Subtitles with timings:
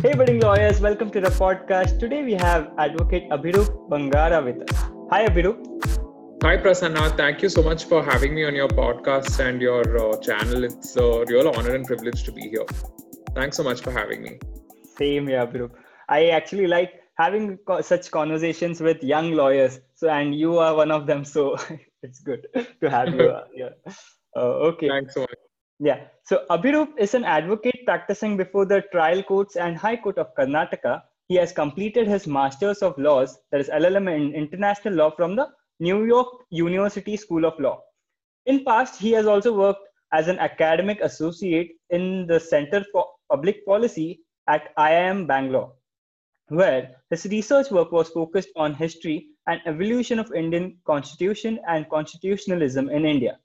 [0.00, 1.98] Hey, budding lawyers, welcome to the podcast.
[1.98, 4.76] Today we have Advocate Abhirup Bangara with us.
[5.10, 5.58] Hi, Abhirup.
[6.44, 7.16] Hi, Prasanna.
[7.16, 10.62] Thank you so much for having me on your podcast and your uh, channel.
[10.62, 12.64] It's a real honor and privilege to be here.
[13.34, 14.38] Thanks so much for having me.
[14.96, 15.72] Same here, Abhirup.
[16.08, 19.80] I actually like having co- such conversations with young lawyers.
[19.96, 21.24] So, and you are one of them.
[21.24, 21.56] So,
[22.04, 23.74] it's good to have you here.
[24.36, 24.88] Uh, okay.
[24.88, 25.47] Thanks so much.
[25.80, 26.06] Yeah.
[26.24, 31.02] So Abhirup is an advocate practicing before the trial courts and High Court of Karnataka.
[31.28, 35.48] He has completed his Masters of Laws, that is LLM in International Law from the
[35.78, 37.80] New York University School of Law.
[38.46, 43.64] In past, he has also worked as an academic associate in the Center for Public
[43.66, 45.74] Policy at IIM Bangalore,
[46.48, 52.88] where his research work was focused on history and evolution of Indian constitution and constitutionalism
[52.88, 53.38] in India.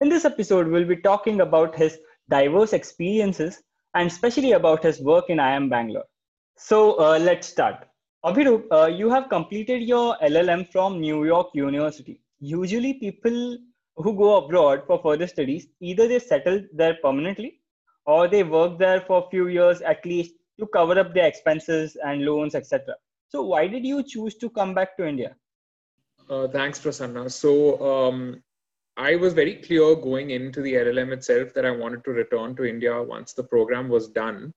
[0.00, 1.98] In this episode, we'll be talking about his
[2.30, 3.60] diverse experiences
[3.94, 6.04] and especially about his work in IIM Bangalore.
[6.56, 7.84] So uh, let's start.
[8.24, 12.20] Abhirup, uh, you have completed your LLM from New York University.
[12.38, 13.58] Usually, people
[13.96, 17.60] who go abroad for further studies either they settle there permanently
[18.06, 21.96] or they work there for a few years at least to cover up their expenses
[22.04, 22.94] and loans, etc.
[23.30, 25.34] So, why did you choose to come back to India?
[26.30, 27.28] Uh, thanks, Prasanna.
[27.32, 28.42] So, um,
[28.98, 32.64] I was very clear going into the LLM itself that I wanted to return to
[32.64, 34.52] India once the program was done.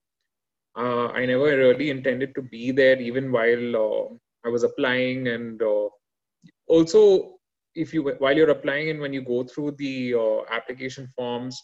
[0.76, 5.62] Uh, I never really intended to be there even while uh, I was applying, and
[5.62, 5.88] uh,
[6.66, 7.38] also
[7.76, 11.62] if you while you're applying and when you go through the uh, application forms,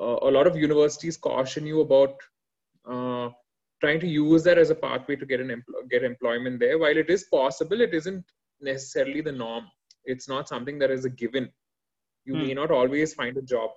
[0.00, 2.14] uh, a lot of universities caution you about
[2.90, 3.28] uh,
[3.80, 6.78] trying to use that as a pathway to get an empl- get employment there.
[6.78, 8.24] While it is possible, it isn't
[8.60, 9.66] necessarily the norm.
[10.04, 11.48] It's not something that is a given
[12.24, 12.42] you hmm.
[12.42, 13.70] may not always find a job.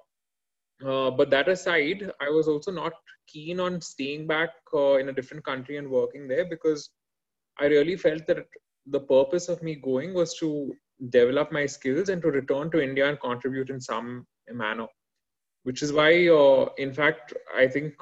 [0.83, 2.91] Uh, but that aside i was also not
[3.27, 6.89] keen on staying back uh, in a different country and working there because
[7.61, 8.45] i really felt that
[8.87, 10.73] the purpose of me going was to
[11.11, 14.87] develop my skills and to return to india and contribute in some manner.
[15.63, 17.93] Which is why uh, in fact i think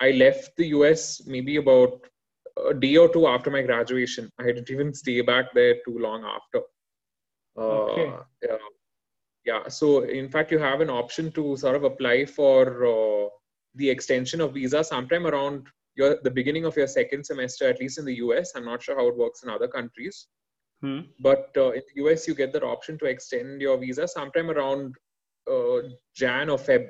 [0.00, 2.04] i left the us maybe about
[2.70, 4.30] a day or two after my graduation.
[4.40, 6.60] I didn't even stay back there too long after.
[7.56, 8.12] Okay.
[8.42, 8.75] yeah
[9.46, 12.60] yeah so in fact you have an option to sort of apply for
[12.94, 13.28] uh,
[13.76, 17.98] the extension of visa sometime around your the beginning of your second semester at least
[17.98, 20.26] in the us i'm not sure how it works in other countries.
[20.82, 21.00] Hmm.
[21.26, 24.94] but uh, in the us you get that option to extend your visa sometime around
[25.50, 25.78] uh,
[26.14, 26.88] jan or feb.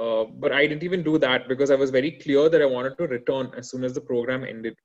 [0.00, 2.98] Uh, but i didn't even do that because i was very clear that i wanted
[2.98, 4.76] to return as soon as the program ended.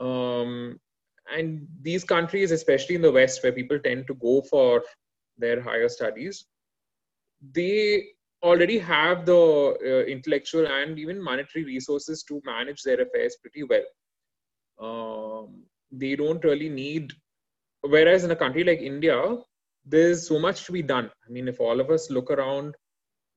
[0.00, 0.80] Um,
[1.32, 4.82] and these countries especially in the west where people tend to go for
[5.38, 6.46] their higher studies,
[7.52, 8.06] they
[8.42, 13.86] already have the uh, intellectual and even monetary resources to manage their affairs pretty well.
[14.80, 17.12] Um, they don't really need,
[17.80, 19.36] whereas in a country like India,
[19.84, 21.10] there's so much to be done.
[21.26, 22.74] I mean, if all of us look around,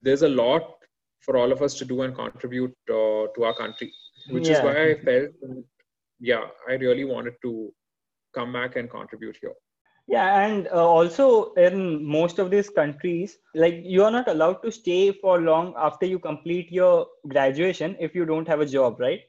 [0.02, 0.74] there's a lot
[1.22, 3.92] for all of us to do and contribute uh, to our country,
[4.30, 4.58] which yeah.
[4.58, 5.32] is why I felt,
[6.20, 7.74] yeah, I really wanted to
[8.34, 9.54] come back and contribute here
[10.08, 14.72] yeah and uh, also in most of these countries like you are not allowed to
[14.72, 19.22] stay for long after you complete your graduation if you don't have a job right?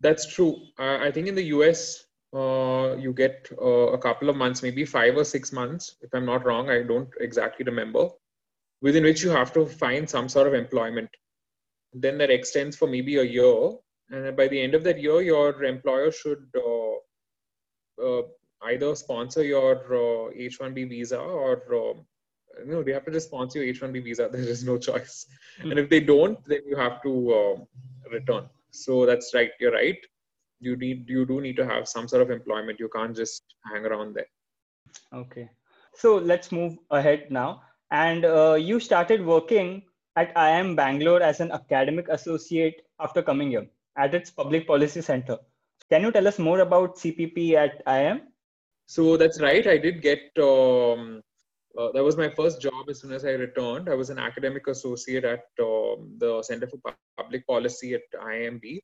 [0.00, 0.56] That's true.
[0.78, 2.04] Uh, i think in the us
[2.34, 6.26] uh, you get uh, a couple of months maybe five or six months if i'm
[6.26, 8.08] not wrong i don't exactly remember
[8.82, 11.08] within which you have to find some sort of employment.
[11.92, 13.72] Then that extends for maybe a year
[14.10, 16.94] and by the end of that year your employer should uh,
[18.02, 18.22] uh,
[18.62, 21.94] either sponsor your uh, H1B visa or uh,
[22.64, 24.28] no, they have to just sponsor your H1B visa.
[24.32, 25.26] There is no choice.
[25.58, 25.70] Mm-hmm.
[25.70, 27.54] And if they don't, then you have to uh,
[28.10, 28.48] return.
[28.70, 29.50] So that's right.
[29.60, 29.98] You're right.
[30.60, 32.80] You need you do need to have some sort of employment.
[32.80, 34.26] You can't just hang around there.
[35.12, 35.48] Okay.
[35.94, 37.62] So let's move ahead now.
[37.90, 39.82] And uh, you started working
[40.16, 45.38] at IIM Bangalore as an academic associate after coming here at its public policy center.
[45.90, 48.22] Can you tell us more about CPP at IIM?
[48.86, 49.66] So that's right.
[49.66, 50.20] I did get.
[50.38, 51.22] Um,
[51.78, 53.88] uh, that was my first job as soon as I returned.
[53.90, 56.78] I was an academic associate at um, the Center for
[57.18, 58.80] Public Policy at IIMB.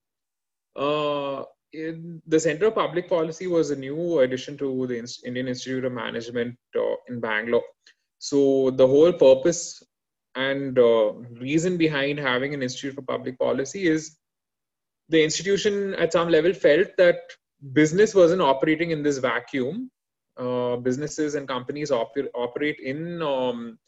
[0.77, 5.93] Uh, the Center of Public Policy was a new addition to the Indian Institute of
[5.93, 7.65] Management uh, in Bangalore.
[8.19, 9.83] So the whole purpose
[10.35, 14.19] and uh, reason behind having an Institute for Public Policy is
[15.09, 17.21] the institution at some level felt that
[17.73, 19.91] business wasn't operating in this vacuum.
[20.37, 23.79] Uh, businesses and companies oper- operate in um,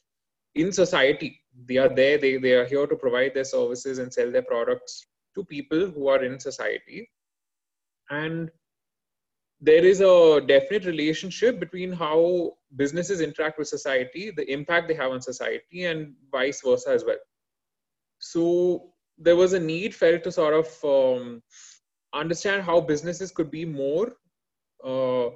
[0.55, 1.41] in society.
[1.67, 2.19] They are there.
[2.19, 6.09] They they are here to provide their services and sell their products to people who
[6.09, 7.11] are in society.
[8.11, 8.51] and
[9.61, 15.13] there is a definite relationship between how businesses interact with society, the impact they have
[15.13, 17.19] on society, and vice versa as well.
[18.19, 21.43] So there was a need felt to sort of um,
[22.15, 24.13] understand how businesses could be more
[24.85, 25.27] uh,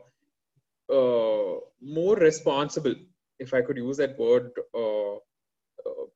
[0.90, 2.94] uh, more responsible,
[3.38, 4.50] if I could use that word.
[4.74, 5.14] Uh,
[5.86, 6.06] uh,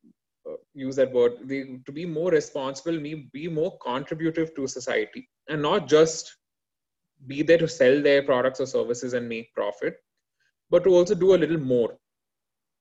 [0.48, 5.28] uh use that word they, to be more responsible me be more contributive to society
[5.48, 6.34] and not just
[7.26, 9.96] be there to sell their products or services and make profit,
[10.70, 11.96] but to also do a little more.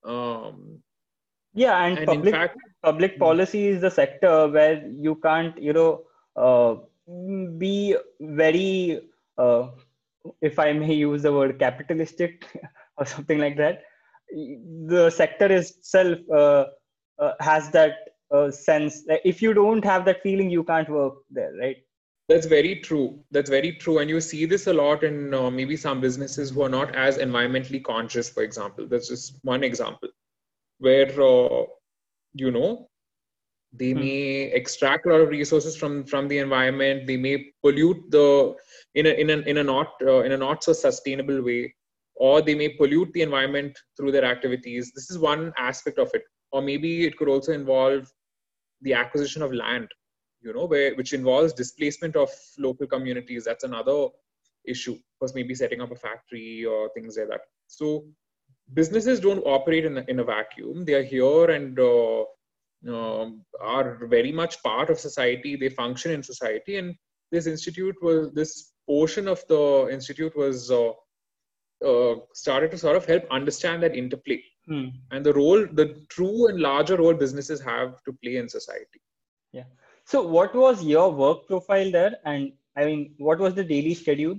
[0.03, 0.79] Um,
[1.53, 3.19] yeah, and, and public fact, public hmm.
[3.19, 6.03] policy is the sector where you can't, you know,
[6.35, 6.75] uh,
[7.57, 9.01] be very,
[9.37, 9.69] uh,
[10.41, 12.45] if I may use the word capitalistic
[12.97, 13.83] or something like that.
[14.33, 16.65] The sector itself uh,
[17.19, 17.95] uh has that
[18.33, 19.03] uh, sense.
[19.25, 21.77] If you don't have that feeling, you can't work there, right?
[22.29, 23.19] That's very true.
[23.31, 23.97] That's very true.
[23.97, 27.17] And you see this a lot in uh, maybe some businesses who are not as
[27.17, 28.87] environmentally conscious, for example.
[28.87, 30.07] That's just one example
[30.77, 31.65] where, uh,
[32.33, 32.89] you know,
[33.73, 33.99] they hmm.
[33.99, 37.07] may extract a lot of resources from, from the environment.
[37.07, 38.55] They may pollute the
[38.95, 41.73] in a, in a, in a not uh, in a not so sustainable way,
[42.15, 44.91] or they may pollute the environment through their activities.
[44.93, 46.23] This is one aspect of it.
[46.51, 48.11] Or maybe it could also involve
[48.81, 49.87] the acquisition of land
[50.41, 53.45] you know, where which involves displacement of local communities.
[53.45, 54.07] That's another
[54.65, 54.97] issue.
[55.19, 57.41] Because maybe setting up a factory or things like that.
[57.67, 58.05] So
[58.73, 60.83] businesses don't operate in a, in a vacuum.
[60.85, 62.23] They are here and uh,
[62.89, 65.55] are very much part of society.
[65.55, 66.95] They function in society, and
[67.31, 70.91] this institute was this portion of the institute was uh,
[71.85, 74.87] uh started to sort of help understand that interplay hmm.
[75.11, 79.01] and the role, the true and larger role businesses have to play in society.
[79.51, 79.63] Yeah.
[80.05, 82.17] So, what was your work profile there?
[82.25, 84.37] And I mean, what was the daily schedule?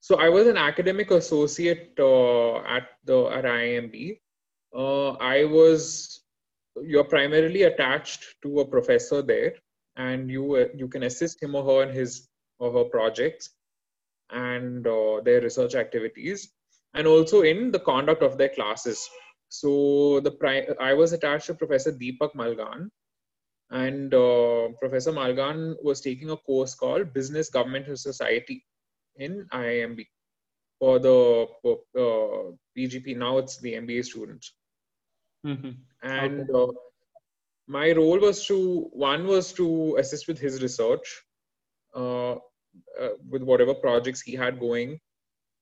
[0.00, 4.20] So, I was an academic associate uh, at the at IIMB.
[4.74, 6.20] Uh, I was
[6.82, 9.54] you're primarily attached to a professor there,
[9.96, 12.28] and you uh, you can assist him or her in his
[12.58, 13.50] or her projects
[14.30, 16.52] and uh, their research activities,
[16.94, 19.08] and also in the conduct of their classes.
[19.48, 22.88] So the I was attached to Professor Deepak Malghan,
[23.70, 28.64] and uh, Professor Malghan was taking a course called Business, Government, and Society
[29.16, 30.06] in IIMB
[30.78, 33.16] for the uh, PGP.
[33.16, 34.54] Now it's the MBA students.
[35.46, 35.70] Mm-hmm.
[36.02, 36.52] And okay.
[36.52, 36.72] uh,
[37.66, 41.22] my role was to one was to assist with his research,
[41.94, 42.38] uh, uh,
[43.28, 44.98] with whatever projects he had going.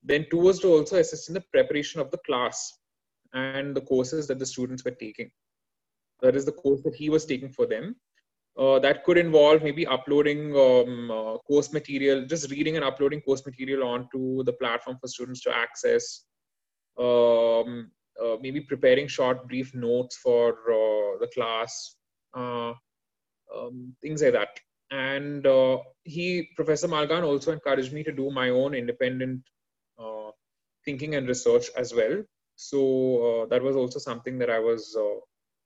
[0.02, 2.72] Then two was to also assist in the preparation of the class
[3.34, 5.30] and the courses that the students were taking
[6.20, 7.96] that is the course that he was taking for them.
[8.58, 13.46] Uh, that could involve maybe uploading um, uh, course material, just reading and uploading course
[13.46, 16.24] material onto the platform for students to access.
[16.98, 17.92] Um,
[18.22, 21.96] uh, maybe preparing short, brief notes for uh, the class,
[22.36, 22.72] uh,
[23.54, 24.58] um, things like that.
[24.90, 29.42] And uh, he, Professor Malghan, also encouraged me to do my own independent
[30.84, 32.22] thinking and research as well.
[32.56, 34.96] So that was also something that I was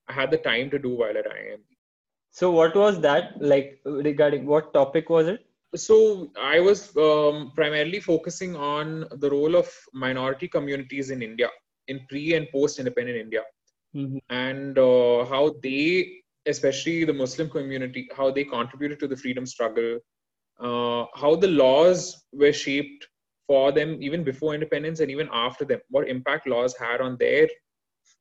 [0.09, 1.61] I had the time to do while at IIMB.
[2.33, 5.47] So what was that like regarding what topic was it?
[5.77, 11.49] So I was um, primarily focusing on the role of minority communities in India
[11.89, 13.43] in pre and post independent India
[13.95, 14.19] mm-hmm.
[14.31, 19.99] and uh, how they especially the Muslim community, how they contributed to the freedom struggle,
[20.61, 23.07] uh, how the laws were shaped
[23.47, 27.49] for them even before independence and even after them, what impact laws had on their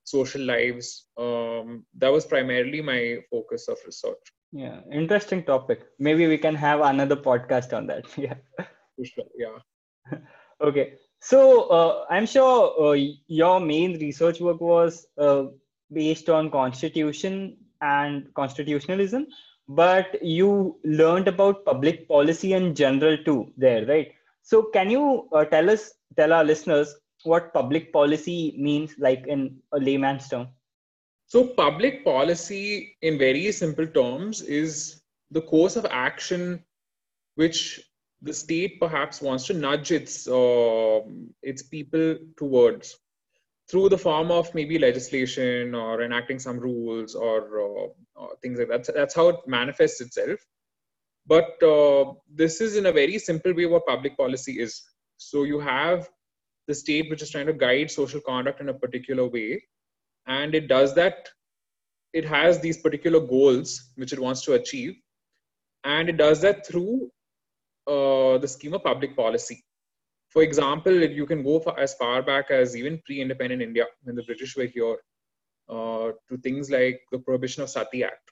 [0.04, 1.08] social lives.
[1.18, 4.18] Um, that was primarily my focus of research.
[4.52, 5.86] Yeah, interesting topic.
[5.98, 8.06] Maybe we can have another podcast on that.
[8.18, 8.36] yeah.
[9.04, 10.18] Sure, yeah.
[10.62, 10.94] okay.
[11.22, 12.98] So uh, I'm sure uh,
[13.28, 15.46] your main research work was uh,
[15.92, 19.28] based on constitution and constitutionalism,
[19.68, 24.12] but you learned about public policy in general too there, right?
[24.42, 29.60] So can you uh, tell us, tell our listeners what public policy means, like in
[29.72, 30.48] a layman's term?
[31.28, 36.66] So, public policy, in very simple terms, is the course of action
[37.36, 37.80] which
[38.22, 41.00] the state perhaps wants to nudge its uh,
[41.42, 42.98] its people towards
[43.70, 47.88] through the form of maybe legislation or enacting some rules or,
[48.20, 48.94] uh, things like that.
[48.94, 50.40] That's how it manifests itself.
[51.26, 54.82] But uh, this is in a very simple way what public policy is.
[55.16, 56.10] So you have
[56.68, 59.64] the state which is trying to guide social conduct in a particular way
[60.28, 61.30] and it does that
[62.14, 64.96] it has these particular goals which it wants to achieve
[65.84, 67.10] and it does that through
[67.88, 69.64] uh, the scheme of public policy.
[70.30, 74.56] For example, you can go as far back as even pre-independent India, when the British
[74.56, 74.98] were here,
[75.70, 78.32] uh, to things like the Prohibition of Sati Act.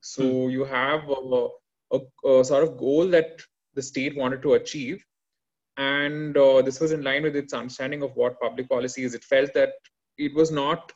[0.00, 0.50] So hmm.
[0.50, 1.48] you have a,
[1.92, 3.40] a, a, sort of goal that
[3.74, 5.04] the state wanted to achieve,
[5.76, 9.14] and uh, this was in line with its understanding of what public policy is.
[9.14, 9.72] It felt that
[10.18, 10.92] it was not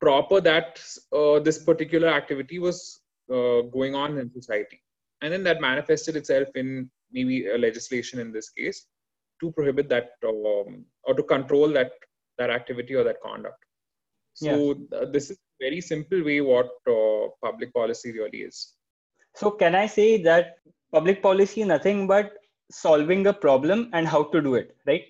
[0.00, 4.82] proper that uh, this particular activity was uh, going on in society
[5.22, 8.86] and then that manifested itself in maybe a legislation in this case
[9.40, 11.92] to prohibit that um, or to control that
[12.38, 13.64] that activity or that conduct.
[14.34, 14.98] So yeah.
[14.98, 18.74] uh, this is a very simple way what uh, public policy really is.
[19.34, 20.56] So can i say that
[20.92, 22.32] public policy nothing but
[22.70, 25.04] solving a problem and how to do it right?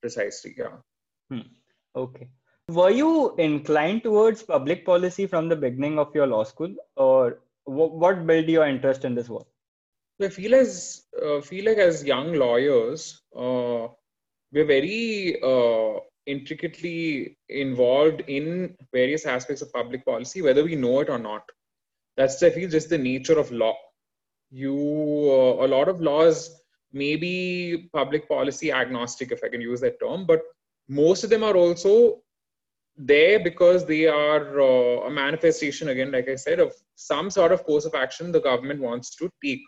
[0.00, 0.76] Precisely yeah.
[1.30, 1.48] Hmm.
[1.96, 2.28] okay.
[2.68, 8.26] Were you inclined towards public policy from the beginning of your law school, or what
[8.26, 9.46] built your interest in this work?
[10.22, 13.88] I feel as uh, feel like as young lawyers, uh,
[14.52, 21.08] we're very uh, intricately involved in various aspects of public policy, whether we know it
[21.08, 21.42] or not.
[22.16, 23.74] That's I feel just the nature of law.
[24.50, 26.60] You uh, a lot of laws
[26.92, 30.42] may be public policy agnostic, if I can use that term, but
[30.88, 32.22] most of them are also
[32.96, 37.64] there because they are uh, a manifestation again like i said of some sort of
[37.64, 39.60] course of action the government wants to take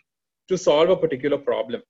[0.47, 1.81] to solve a particular problem.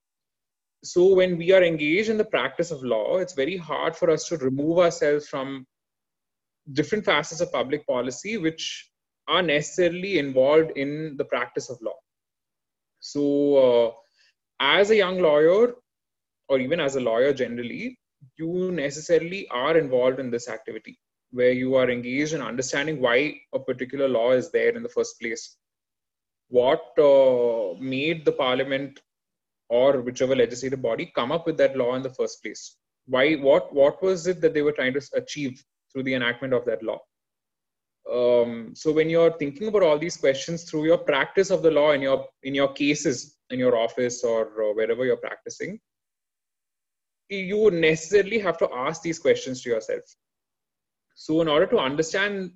[0.83, 4.27] So when we are engaged in the practice of law it's very hard for us
[4.29, 5.65] to remove ourselves from
[6.73, 8.89] different facets of public policy which
[9.27, 11.95] are necessarily involved in the practice of law.
[12.99, 13.23] So
[13.57, 13.91] uh,
[14.59, 15.75] as a young lawyer
[16.49, 17.97] or even as a lawyer generally
[18.37, 20.97] you necessarily are involved in this activity
[21.31, 25.19] where you are engaged in understanding why a particular law is there in the first
[25.19, 25.57] place.
[26.49, 28.99] What uh, made the parliament
[29.69, 32.77] or whichever legislative body come up with that law in the first place?
[33.05, 33.35] Why?
[33.35, 33.73] What?
[33.73, 36.99] What was it that they were trying to achieve through the enactment of that law?
[38.09, 41.91] Um, so when you're thinking about all these questions through your practice of the law
[41.91, 45.79] in your in your cases in your office or, or wherever you're practicing,
[47.29, 50.03] you would necessarily have to ask these questions to yourself
[51.19, 52.51] so, in order to understand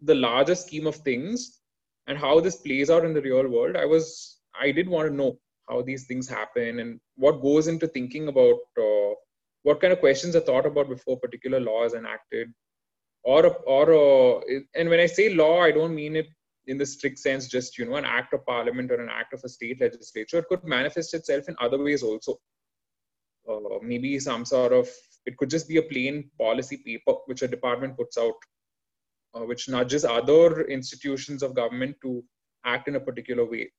[0.00, 1.60] the larger scheme of things
[2.08, 5.14] and how this plays out in the real world, I was I did want to
[5.14, 5.38] know
[5.70, 9.14] how these things happen and what goes into thinking about uh,
[9.62, 12.48] what kind of questions are thought about before particular law is enacted,
[13.22, 14.40] or or uh,
[14.74, 16.26] and when I say law, I don't mean it
[16.66, 19.44] in the strict sense just you know an act of parliament or an act of
[19.44, 20.38] a state legislature.
[20.38, 22.40] It could manifest itself in other ways also.
[23.48, 24.88] Uh, maybe some sort of
[25.26, 28.34] it could just be a plain policy paper which a department puts out,
[29.34, 32.24] uh, which nudges other institutions of government to
[32.64, 33.70] act in a particular way.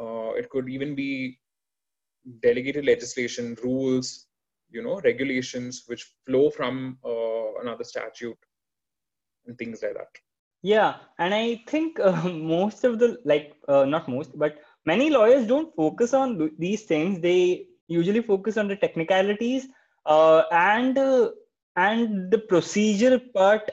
[0.00, 1.38] Uh, it could even be
[2.42, 4.26] delegated legislation, rules,
[4.70, 8.38] you know, regulations which flow from uh, another statute
[9.46, 10.08] and things like that.
[10.62, 15.46] Yeah, and I think uh, most of the like uh, not most, but many lawyers
[15.46, 17.20] don't focus on these things.
[17.20, 19.68] They usually focus on the technicalities
[20.08, 21.30] uh, and uh,
[21.76, 23.70] and the procedural part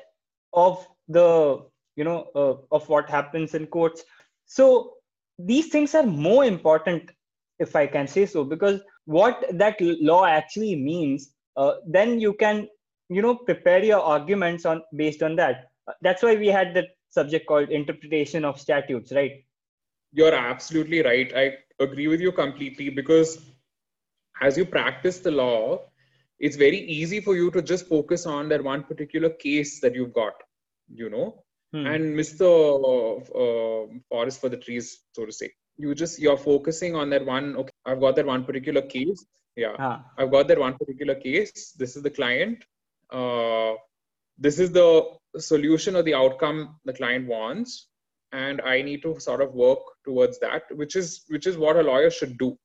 [0.54, 1.65] of the
[1.96, 4.04] you know uh, of what happens in courts.
[4.46, 4.94] So
[5.39, 7.12] these things are more important
[7.60, 12.68] if i can say so because what that law actually means uh, then you can
[13.10, 15.70] you know prepare your arguments on based on that.
[16.01, 19.44] That's why we had the subject called interpretation of statutes right?
[20.12, 21.32] You're absolutely right.
[21.36, 23.42] I agree with you completely because
[24.42, 25.82] as you practice the law
[26.39, 30.13] it's very easy for you to just focus on that one particular case that you've
[30.13, 30.34] got,
[30.94, 31.86] you know, hmm.
[31.86, 35.51] and miss the uh, forest for the trees, so to say.
[35.77, 37.56] You just you're focusing on that one.
[37.58, 39.25] Okay, I've got that one particular case.
[39.56, 40.06] Yeah, ah.
[40.18, 41.74] I've got that one particular case.
[41.77, 42.63] This is the client.
[43.12, 43.74] Uh,
[44.38, 45.04] this is the
[45.38, 47.89] solution or the outcome the client wants,
[48.32, 51.84] and I need to sort of work towards that, which is which is what a
[51.84, 52.58] lawyer should do.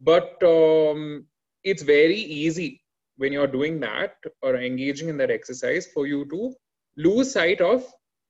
[0.00, 1.26] But um,
[1.64, 2.82] it's very easy
[3.16, 6.54] when you're doing that or engaging in that exercise for you to
[6.96, 7.84] lose sight of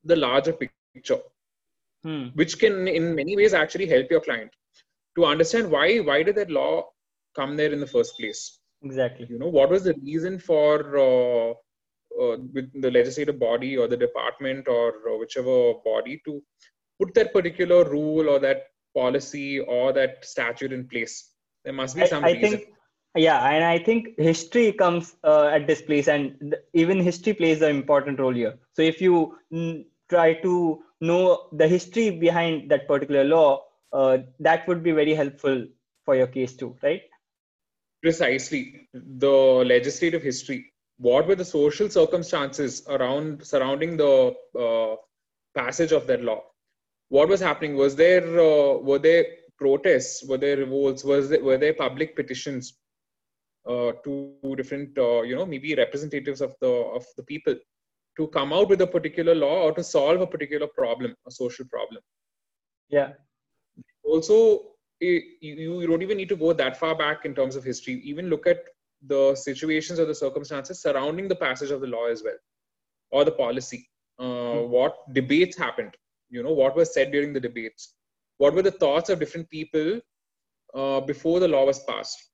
[0.04, 1.20] the larger picture
[2.04, 2.26] hmm.
[2.34, 4.50] which can in many ways actually help your client
[5.16, 6.84] to understand why why did that law
[7.34, 8.58] come there in the first place?
[8.82, 9.26] Exactly.
[9.28, 11.50] You know what was the reason for uh,
[12.22, 16.42] uh, with the legislative body or the department or, or whichever body to
[17.00, 21.30] put that particular rule or that policy or that statute in place?
[21.64, 22.50] There must be some I, I reason.
[22.50, 22.68] think
[23.16, 27.60] yeah and i think history comes uh, at this place and th- even history plays
[27.62, 32.86] an important role here so if you n- try to know the history behind that
[32.86, 35.66] particular law uh, that would be very helpful
[36.04, 37.02] for your case too, right?
[38.02, 38.88] Precisely.
[38.92, 40.72] The legislative history.
[40.98, 44.96] What were the social circumstances around surrounding the uh,
[45.54, 46.42] passage of that law?
[47.08, 47.76] What was happening?
[47.76, 49.24] Was there uh, were there
[49.58, 50.24] protests?
[50.26, 51.04] Were there revolts?
[51.04, 52.74] Was there, were there public petitions
[53.66, 57.54] to different uh, you know maybe representatives of the of the people
[58.16, 61.64] to come out with a particular law or to solve a particular problem, a social
[61.66, 62.02] problem?
[62.88, 63.12] Yeah.
[64.04, 67.94] Also, you, you don't even need to go that far back in terms of history.
[68.04, 68.64] Even look at
[69.06, 72.36] the situations or the circumstances surrounding the passage of the law as well,
[73.10, 73.88] or the policy.
[74.18, 74.70] Uh, mm-hmm.
[74.70, 75.94] What debates happened?
[76.30, 77.94] You know, what was said during the debates?
[78.38, 80.00] What were the thoughts of different people
[80.74, 82.31] uh, before the law was passed?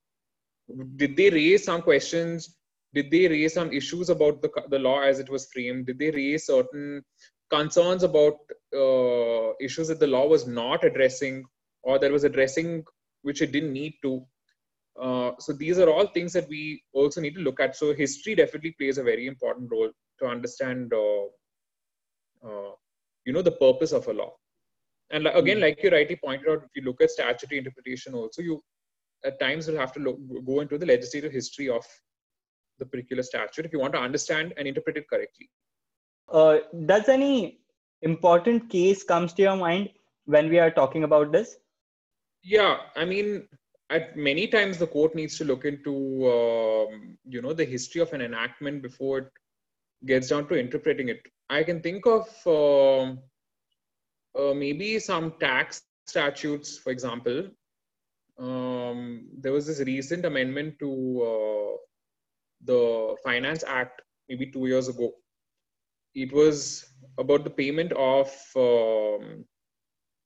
[0.95, 2.55] Did they raise some questions?
[2.93, 5.85] Did they raise some issues about the, the law as it was framed?
[5.85, 7.03] Did they raise certain
[7.49, 8.37] concerns about
[8.75, 11.43] uh, issues that the law was not addressing
[11.83, 12.83] or there was addressing
[13.21, 14.25] which it didn't need to.
[14.99, 17.75] Uh, so these are all things that we also need to look at.
[17.75, 21.25] So history definitely plays a very important role to understand, uh,
[22.45, 22.71] uh,
[23.25, 24.33] you know, the purpose of a law.
[25.11, 25.63] And again, hmm.
[25.63, 28.61] like you rightly pointed out, if you look at statutory interpretation, also you
[29.25, 31.85] at times we'll have to look, go into the legislative history of
[32.77, 35.49] the particular statute if you want to understand and interpret it correctly.
[36.31, 37.59] Uh, does any
[38.01, 39.89] important case comes to your mind
[40.25, 41.57] when we are talking about this?
[42.43, 43.47] Yeah, I mean,
[43.89, 45.93] at many times the court needs to look into,
[46.29, 49.31] um, you know, the history of an enactment before it
[50.05, 51.21] gets down to interpreting it.
[51.49, 53.15] I can think of uh,
[54.39, 57.49] uh, maybe some tax statutes, for example.
[58.39, 60.89] Um, there was this recent amendment to
[61.21, 61.77] uh,
[62.65, 65.11] the Finance Act maybe two years ago.
[66.15, 66.85] It was
[67.17, 69.45] about the payment of um,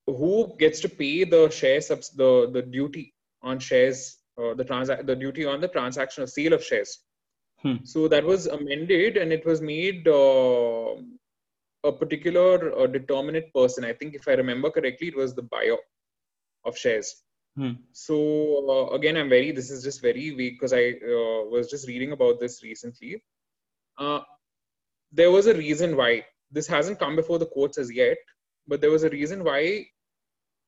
[0.08, 5.06] who gets to pay the share subs the the duty on shares uh, the transact
[5.06, 7.00] the duty on the transaction of sale of shares
[7.62, 7.76] hmm.
[7.84, 10.96] so that was amended and it was made uh,
[11.86, 15.78] a particular uh, determinate person i think if i remember correctly it was the buyer
[16.66, 17.24] of shares
[17.56, 17.72] hmm.
[17.92, 18.18] so
[18.76, 20.84] uh, again i'm very this is just very weak because i
[21.16, 23.24] uh, was just reading about this recently.
[23.98, 24.22] Uh,
[25.12, 28.18] there was a reason why this hasn't come before the courts as yet
[28.68, 29.86] but there was a reason why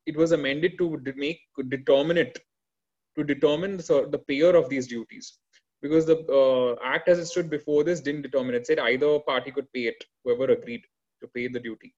[0.05, 2.37] it was amended to make determinate
[3.17, 5.37] to determine the, the payer of these duties.
[5.81, 9.51] Because the uh, act as it stood before this didn't determine it said either party
[9.51, 10.81] could pay it whoever agreed
[11.21, 11.93] to pay the duty.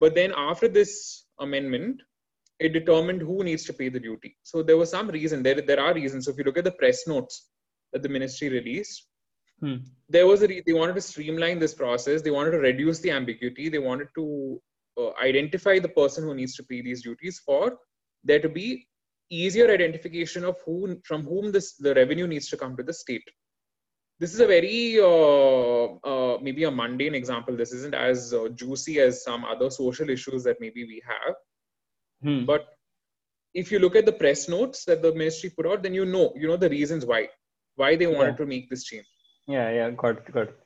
[0.00, 2.02] But then after this amendment
[2.58, 4.36] it determined who needs to pay the duty.
[4.42, 6.24] So there was some reason there, there are reasons.
[6.24, 7.50] So if you look at the press notes
[7.92, 9.08] that the ministry released
[9.60, 9.76] hmm.
[10.08, 12.22] there was a re- they wanted to streamline this process.
[12.22, 13.68] They wanted to reduce the ambiguity.
[13.68, 14.60] They wanted to
[14.98, 17.78] uh, identify the person who needs to pay these duties for
[18.24, 18.86] there to be
[19.30, 23.28] easier identification of who from whom this the revenue needs to come to the state.
[24.18, 27.56] This is a very uh, uh, maybe a mundane example.
[27.56, 31.34] This isn't as uh, juicy as some other social issues that maybe we have
[32.22, 32.44] hmm.
[32.44, 32.66] but
[33.54, 36.32] if you look at the press notes that the ministry put out then you know
[36.36, 37.28] you know the reasons why
[37.76, 38.36] why they wanted yeah.
[38.36, 39.06] to make this change
[39.46, 40.58] yeah yeah got it, got it.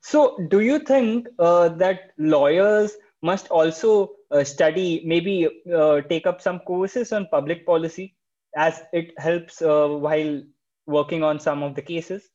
[0.00, 6.40] so do you think uh, that lawyers must also uh, study, maybe uh, take up
[6.40, 8.16] some courses on public policy
[8.56, 10.42] as it helps uh, while
[10.86, 12.28] working on some of the cases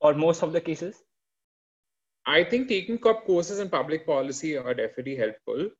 [0.00, 0.96] or most of the cases?
[2.26, 5.70] I think taking up courses in public policy are definitely helpful.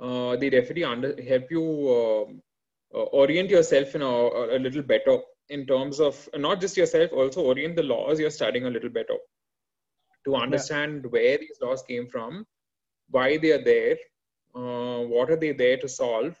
[0.00, 1.64] Uh, they definitely under, help you
[1.96, 2.42] um,
[2.94, 5.18] uh, orient yourself in a, a, little better
[5.50, 9.16] in terms of not just yourself, also orient the laws you're studying a little better
[10.24, 11.10] to understand yeah.
[11.10, 12.46] where these laws came from
[13.10, 13.96] why they are there,
[14.54, 16.36] uh, what are they there to solve,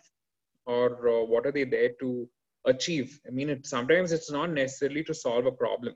[0.66, 2.28] or uh, what are they there to
[2.64, 3.20] achieve.
[3.26, 5.94] I mean, it, sometimes it's not necessarily to solve a problem.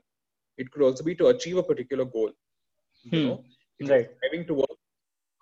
[0.57, 2.31] It could also be to achieve a particular goal.
[3.03, 3.27] You hmm.
[3.27, 3.43] know,
[3.79, 4.07] if right.
[4.23, 4.77] having to work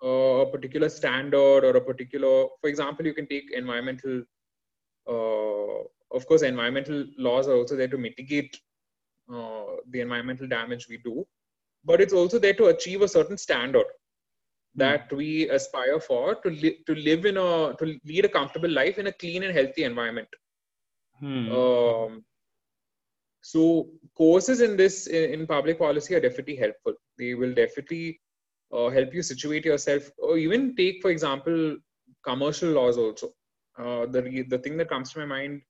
[0.04, 4.22] uh, a particular standard or a particular, for example, you can take environmental.
[5.08, 8.60] Uh, of course, environmental laws are also there to mitigate
[9.32, 11.26] uh, the environmental damage we do,
[11.84, 13.86] but it's also there to achieve a certain standard
[14.76, 18.98] that we aspire for to, li- to live in a to lead a comfortable life
[18.98, 20.28] in a clean and healthy environment
[21.20, 21.52] hmm.
[21.52, 22.24] um,
[23.40, 28.20] so courses in this in, in, public policy are definitely helpful they will definitely
[28.74, 31.76] uh, help you situate yourself or even take for example
[32.24, 33.28] commercial laws also
[33.78, 35.60] uh, the the thing that comes to my mind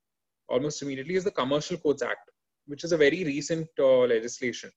[0.49, 2.31] almost immediately is the commercial courts act
[2.67, 4.71] which is a very recent uh, legislation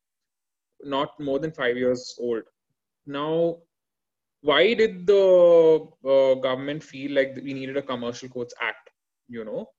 [0.96, 2.44] not more than 5 years old
[3.06, 3.58] now
[4.42, 5.24] why did the
[6.14, 8.88] uh, government feel like we needed a commercial courts act
[9.28, 9.70] you know,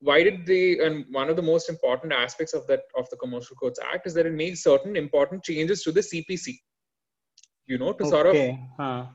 [0.00, 0.78] why did they?
[0.78, 4.14] And one of the most important aspects of that of the Commercial Courts Act is
[4.14, 6.58] that it makes certain important changes to the CPC.
[7.66, 8.10] You know, to okay.
[8.10, 8.36] sort of
[8.76, 9.06] Huh.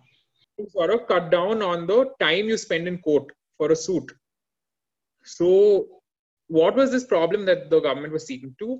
[0.59, 3.25] to sort of cut down on the time you spend in court
[3.57, 4.11] for a suit.
[5.23, 5.87] So,
[6.47, 8.79] what was this problem that the government was seeking to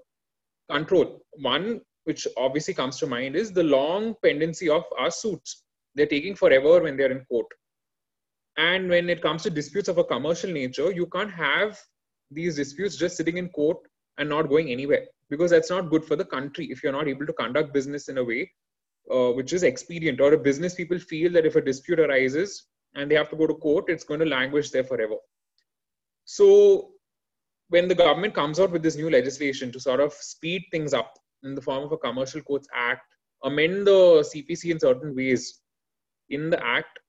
[0.70, 1.22] control?
[1.34, 5.64] One, which obviously comes to mind, is the long pendency of our suits.
[5.96, 7.48] They're taking forever when they're in court.
[8.58, 11.80] And when it comes to disputes of a commercial nature, you can't have
[12.32, 13.78] these disputes just sitting in court
[14.18, 17.26] and not going anywhere because that's not good for the country if you're not able
[17.26, 18.52] to conduct business in a way
[19.14, 22.66] uh, which is expedient or a business people feel that if a dispute arises
[22.96, 25.16] and they have to go to court it's going to languish there forever.
[26.26, 26.92] So
[27.70, 31.14] when the government comes out with this new legislation to sort of speed things up
[31.44, 35.60] in the form of a commercial courts act amend the cpc in certain ways
[36.30, 37.00] in the act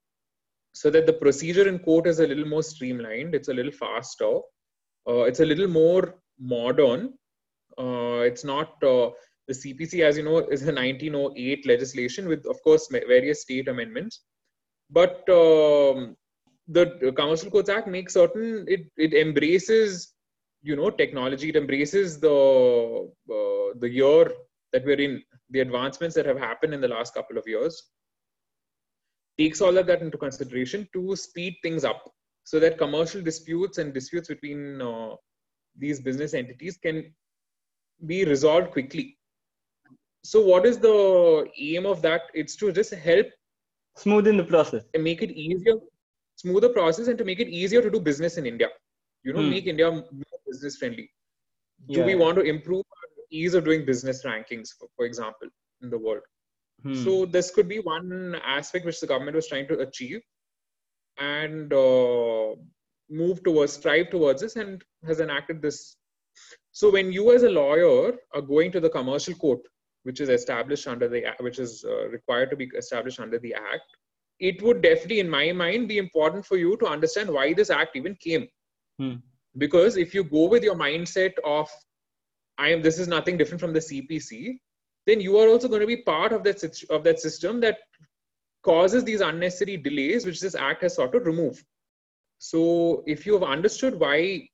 [0.73, 4.39] so that the procedure in court is a little more streamlined it's a little faster
[5.09, 7.15] uh, it's a little more modern
[7.79, 9.11] uh, it's not uh,
[9.49, 14.21] the CPC, as you know, is a 1908 legislation with, of course, various state amendments.
[14.91, 16.17] But um,
[16.69, 20.15] the Commercial Courts Act makes certain it it embraces,
[20.63, 21.49] you know, technology.
[21.49, 24.31] It embraces the uh, the year
[24.73, 27.83] that we're in, the advancements that have happened in the last couple of years.
[29.39, 32.11] Takes all of that into consideration to speed things up,
[32.45, 35.15] so that commercial disputes and disputes between uh,
[35.77, 37.15] these business entities can
[38.07, 39.18] be resolved quickly
[40.31, 40.97] so what is the
[41.69, 43.27] aim of that it's to just help
[44.03, 44.83] Smoothen the process.
[44.95, 45.77] and make it easier
[46.43, 48.69] smooth the process and to make it easier to do business in india
[49.27, 49.53] you know Hmm.
[49.55, 51.07] make india more business friendly
[51.95, 52.09] do Yeah.
[52.11, 53.09] we want to improve our
[53.41, 55.49] ease of doing business rankings for, for example
[55.85, 56.25] in the world
[56.85, 56.99] Hmm.
[57.05, 58.11] so this could be one
[58.59, 60.21] aspect which the government was trying to achieve
[61.31, 62.49] and uh,
[63.23, 65.79] move towards strive towards this and has enacted this
[66.81, 69.63] so when you as a lawyer are going to the commercial court
[70.05, 73.55] which is established under the Act- which is uh, required to be established under the
[73.55, 73.97] act
[74.41, 77.97] it would definitely in my mind be important for you to understand why this act
[77.97, 78.49] even came
[79.01, 79.15] Hmm.
[79.59, 81.69] because if you go with your mindset of
[82.59, 84.59] i am this is nothing different from the cpc
[85.07, 87.79] then you are also going to be part of that of that system that
[88.63, 91.63] causes these unnecessary delays which this act has sought to remove
[92.39, 94.47] so if you have understood why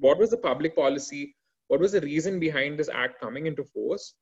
[0.00, 1.34] what was the public policy
[1.68, 4.14] what was the reason behind this act coming into force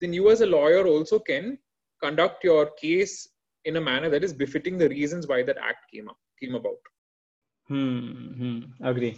[0.00, 1.58] then you as a lawyer also can
[2.02, 3.28] conduct your case
[3.64, 6.78] in a manner that is befitting the reasons why that act came up came about
[7.68, 8.08] Hmm,
[8.38, 9.16] hmm, agree.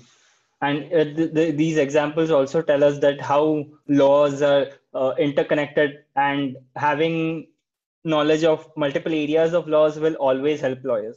[0.61, 6.05] And uh, th- th- these examples also tell us that how laws are uh, interconnected
[6.17, 7.49] and having
[8.05, 11.17] knowledge of multiple areas of laws will always help lawyers.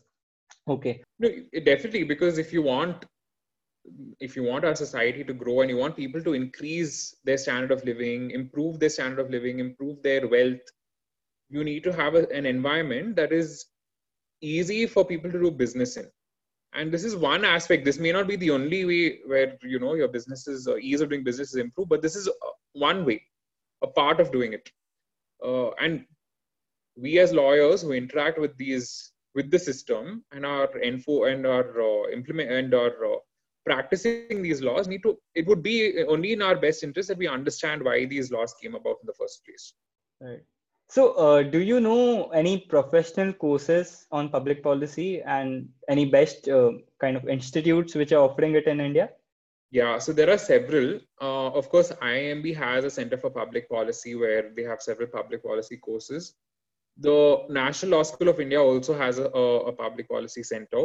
[0.68, 1.04] Okay.
[1.20, 1.30] No,
[1.66, 3.06] definitely, because if you want,
[4.20, 7.72] if you want our society to grow and you want people to increase their standard
[7.72, 10.62] of living, improve their standard of living, improve their wealth,
[11.50, 13.66] you need to have a, an environment that is
[14.42, 16.10] easy for people to do business in.
[16.74, 17.86] And this is one aspect.
[17.86, 21.10] This may not be the only way where you know your businesses or ease of
[21.10, 22.32] doing business is improved, but this is uh,
[22.74, 23.22] one way,
[23.84, 24.72] a part of doing it.
[25.46, 26.06] Uh, and
[26.96, 31.82] we as lawyers who interact with these with the system and our info and our
[31.82, 33.18] uh, implement and our uh,
[33.66, 37.28] practicing these laws need to it would be only in our best interest that we
[37.28, 39.74] understand why these laws came about in the first place
[40.22, 40.42] Right.
[40.90, 46.72] So, uh, do you know any professional courses on public policy and any best uh,
[47.00, 49.10] kind of institutes which are offering it in India?
[49.74, 54.16] yeah so there are several uh, of course imb has a center for public policy
[54.16, 56.36] where they have several public policy courses
[57.08, 57.18] the
[57.50, 60.84] national law school of india also has a, a, a public policy center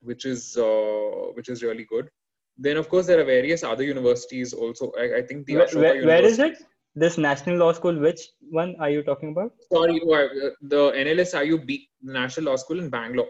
[0.00, 2.08] which is uh, which is really good
[2.56, 6.06] then of course there are various other universities also i, I think the Where, where,
[6.06, 6.58] where is it?
[6.94, 9.52] This National Law School, which one are you talking about?
[9.72, 11.70] sorry, I- the NLSIUB,
[12.02, 13.28] National Law School in Bangalore,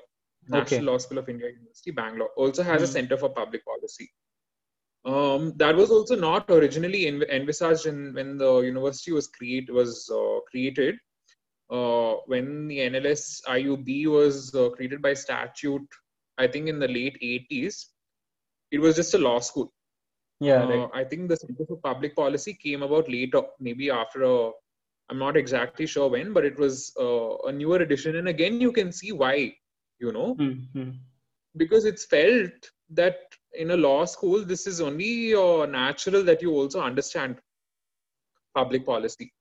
[0.49, 0.87] National Okay.
[0.91, 2.93] Law School of India University, Bangalore, also has a Hmm.
[2.93, 4.09] Center for Public Policy.
[5.05, 10.11] Um, that was also not originally env- envisaged in, when the university was create was
[10.21, 10.97] uh, created.
[11.71, 15.87] Uh, when the NLSIUB was uh, created by statute,
[16.39, 17.87] I think in the late 80s,
[18.71, 19.73] it was just a law school.
[20.41, 20.91] Yeah, Uh, right.
[20.95, 24.51] I think the Center for Public Policy came about later, maybe after a,
[25.11, 28.17] I'm not exactly sure when, but it was uh, a newer edition.
[28.17, 29.55] And again, you can see why,
[29.99, 30.91] you know, Hmm, hmm.
[31.57, 33.17] because it's felt that
[33.55, 37.41] in a law school, this is only uh, natural that you also understand
[38.55, 39.33] public policy.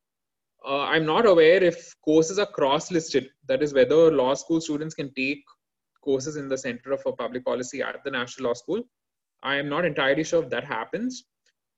[0.67, 4.95] Uh, I'm not aware if courses are cross listed, that is, whether law school students
[4.95, 5.43] can take
[6.08, 8.84] courses in the Center for Public Policy at the National Law School.
[9.43, 11.26] I am not entirely sure if that happens,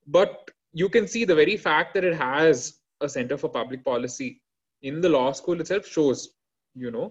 [0.07, 4.41] but you can see the very fact that it has a Center for Public Policy
[4.81, 6.29] in the law school itself shows,
[6.75, 7.07] you know,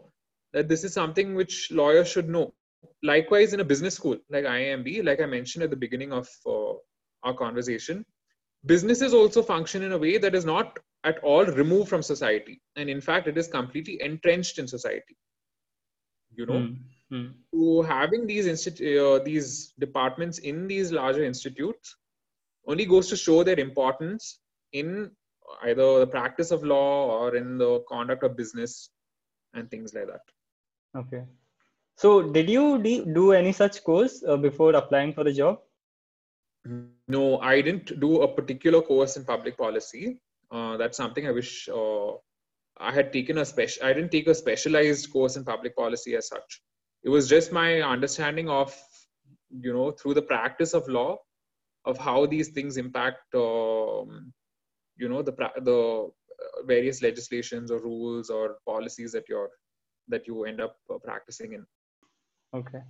[0.53, 2.55] that this is something which lawyers should know.
[3.03, 6.75] Likewise, in a business school like IIMB, like I mentioned at the beginning of uh,
[7.25, 8.05] our conversation,
[8.67, 12.61] businesses also function in a way that is not at all removed from society.
[12.77, 15.17] And in fact, it is completely entrenched in society.
[16.31, 16.69] You know,
[17.13, 17.33] mm-hmm.
[17.53, 21.97] so having these institu- uh, these departments in these larger institutes
[22.67, 24.41] only goes to show their importance
[24.73, 25.11] in
[25.63, 28.91] either the practice of law or in the conduct of business
[29.55, 30.21] and things like that.
[30.97, 31.25] Okay.
[31.97, 35.61] So, did you do any such course uh, before applying for the job?
[37.09, 40.21] No, I didn't do a particular course in public policy.
[40.51, 42.13] Uh, that's something I wish uh,
[42.79, 43.85] I had taken a special.
[43.85, 46.63] I didn't take a specialized course in public policy as such.
[47.05, 48.75] It was just my understanding of,
[49.51, 51.19] you know, through the practice of law,
[51.85, 54.33] of how these things impact um,
[54.99, 55.35] you know the
[55.71, 55.81] the
[56.45, 59.51] uh, various legislations or rules or policies that you're
[60.09, 61.67] that you end up uh, practicing in.
[62.55, 62.83] Okay.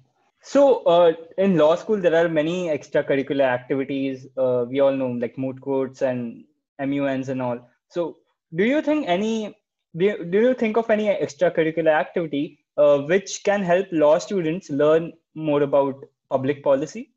[0.43, 5.37] So uh, in law school there are many extracurricular activities uh, we all know like
[5.37, 6.45] moot courts and
[6.81, 7.59] muns and all.
[7.89, 8.19] So
[8.55, 9.55] do you think any
[9.97, 14.71] do you, do you think of any extracurricular activity uh, which can help law students
[14.71, 17.13] learn more about public policy?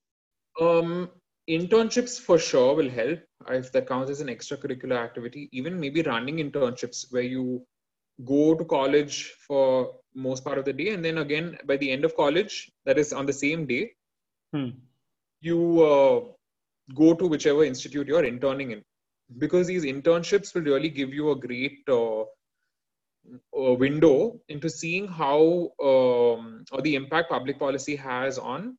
[0.60, 1.10] Um,
[1.50, 3.19] internships for sure will help
[3.50, 5.50] if that counts as an extracurricular activity.
[5.52, 7.65] Even maybe running internships where you
[8.26, 12.04] go to college for most part of the day and then again by the end
[12.06, 13.89] of college that is on the same day
[14.54, 14.69] hmm.
[15.39, 16.19] you uh,
[16.93, 18.82] go to whichever institute you're interning in.
[19.38, 22.24] Because these internships will really give you a great uh,
[23.57, 28.77] uh, window into seeing how um, or the impact public policy has on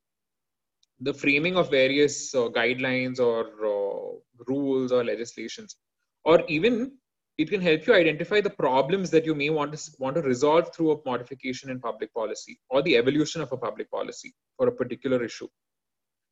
[1.00, 5.76] the framing of various uh, guidelines or uh, rules or legislations.
[6.24, 6.92] Or even
[7.38, 10.74] it can help you identify the problems that you may want to want to resolve
[10.74, 14.72] through a modification in public policy or the evolution of a public policy for a
[14.72, 15.48] particular issue.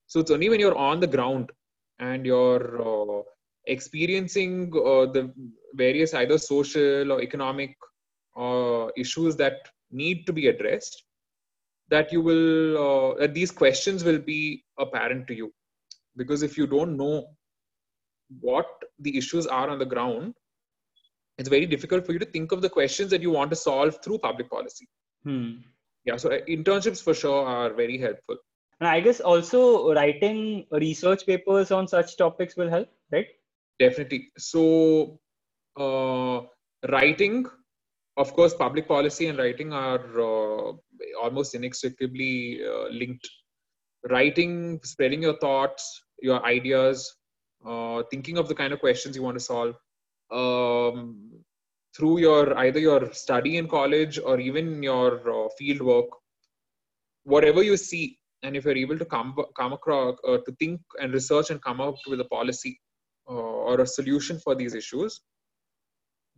[0.06, 1.50] So it's only when you're on the ground
[1.98, 3.22] and you're uh,
[3.66, 5.32] experiencing uh, the
[5.74, 7.76] various either social or economic
[8.40, 11.04] uh, issues that need to be addressed
[11.88, 15.52] that you will uh, that these questions will be apparent to you.
[16.16, 17.26] Because if you don't know
[18.40, 18.66] what
[18.98, 20.34] the issues are on the ground
[21.38, 23.98] it's very difficult for you to think of the questions that you want to solve
[24.04, 24.86] through public policy.
[25.24, 25.50] Hmm.
[26.04, 28.36] yeah so uh, internships for sure are very helpful.
[28.80, 33.26] And i guess also writing research papers on such topics will help right?
[33.78, 34.30] Definitely.
[34.36, 35.18] So
[35.76, 36.42] uh,
[36.90, 37.46] writing
[38.20, 40.72] of course, public policy and writing are uh,
[41.22, 43.28] almost inextricably uh, linked.
[44.10, 47.14] Writing, spreading your thoughts, your ideas,
[47.66, 49.74] uh, thinking of the kind of questions you want to solve
[50.30, 51.30] um,
[51.96, 56.06] through your either your study in college or even your uh, field work.
[57.24, 61.12] Whatever you see, and if you're able to come come across uh, to think and
[61.12, 62.80] research and come up with a policy
[63.28, 63.34] uh,
[63.68, 65.20] or a solution for these issues,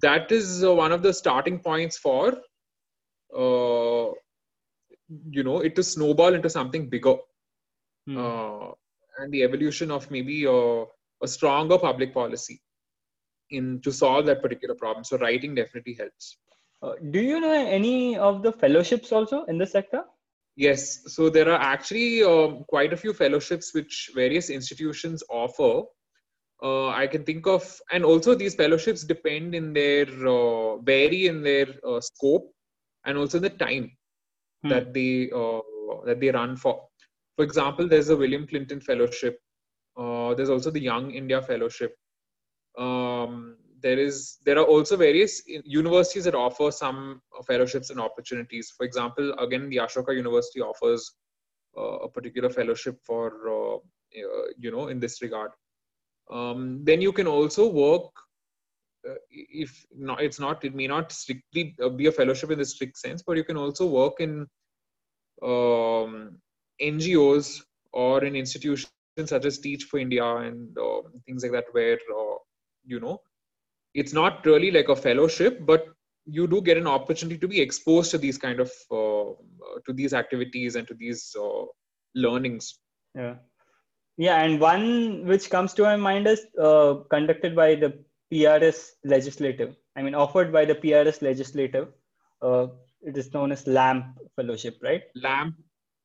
[0.00, 2.32] that is uh, one of the starting points for
[3.36, 4.10] uh,
[5.30, 7.16] you know it to snowball into something bigger.
[8.06, 8.18] Hmm.
[8.18, 8.70] uh,
[9.18, 10.84] and the evolution of maybe a,
[11.22, 12.60] a, stronger public policy
[13.50, 15.04] in to solve that particular problem.
[15.04, 16.38] So writing definitely helps.
[16.82, 20.02] Uh, do you know any of the fellowships also in the sector?
[20.56, 21.14] Yes.
[21.14, 25.82] So there are actually um, quite a few fellowships which various institutions offer
[26.62, 31.42] uh, I can think of, and also these fellowships depend in their uh, vary in
[31.42, 32.52] their uh, scope
[33.04, 33.90] and also the time
[34.62, 34.68] hmm.
[34.68, 35.60] that they uh,
[36.06, 36.86] that they run for.
[37.36, 39.40] For example, there's a William Clinton Fellowship.
[39.96, 41.96] Uh, there's also the Young India Fellowship.
[42.78, 48.72] Um, there is there are also various universities that offer some fellowships and opportunities.
[48.76, 51.10] For example, again, the Ashoka University offers
[51.76, 53.80] uh, a particular fellowship for
[54.58, 55.50] you know in this regard
[56.32, 58.10] um, then you can also work
[59.08, 62.64] uh, if not it's not it may not strictly uh, be a fellowship in the
[62.64, 64.46] strict sense but you can also work in
[65.42, 66.38] um,
[66.80, 68.90] ngos or in institutions
[69.26, 72.36] such as teach for india and uh, things like that where uh,
[72.84, 73.20] you know
[73.94, 75.86] it's not really like a fellowship but
[76.24, 79.32] you do get an opportunity to be exposed to these kind of uh,
[79.84, 81.64] to these activities and to these uh,
[82.14, 82.78] learnings.
[83.16, 83.34] Yeah
[84.16, 87.98] yeah, and one which comes to my mind is uh, conducted by the
[88.32, 89.76] PRS legislative.
[89.96, 91.88] I mean, offered by the PRS legislative.
[92.40, 92.68] Uh,
[93.02, 95.02] it is known as LAMP Fellowship, right?
[95.16, 95.54] LAMP,